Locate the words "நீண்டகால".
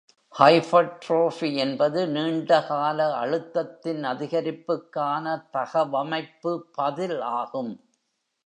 2.07-3.07